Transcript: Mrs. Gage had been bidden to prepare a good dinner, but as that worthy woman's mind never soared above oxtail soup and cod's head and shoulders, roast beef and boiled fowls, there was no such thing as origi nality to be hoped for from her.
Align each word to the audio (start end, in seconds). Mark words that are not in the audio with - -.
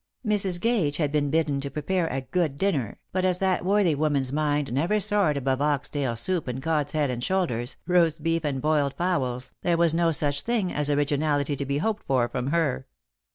Mrs. 0.25 0.59
Gage 0.59 0.97
had 0.97 1.11
been 1.11 1.29
bidden 1.29 1.61
to 1.61 1.69
prepare 1.69 2.07
a 2.07 2.21
good 2.21 2.57
dinner, 2.57 2.97
but 3.11 3.23
as 3.23 3.37
that 3.37 3.63
worthy 3.63 3.93
woman's 3.93 4.33
mind 4.33 4.73
never 4.73 4.99
soared 4.99 5.37
above 5.37 5.61
oxtail 5.61 6.15
soup 6.15 6.47
and 6.47 6.59
cod's 6.59 6.93
head 6.93 7.11
and 7.11 7.23
shoulders, 7.23 7.77
roast 7.85 8.23
beef 8.23 8.43
and 8.43 8.63
boiled 8.63 8.95
fowls, 8.95 9.51
there 9.61 9.77
was 9.77 9.93
no 9.93 10.11
such 10.11 10.41
thing 10.41 10.73
as 10.73 10.89
origi 10.89 11.19
nality 11.19 11.55
to 11.55 11.67
be 11.67 11.77
hoped 11.77 12.01
for 12.07 12.27
from 12.27 12.47
her. 12.47 12.87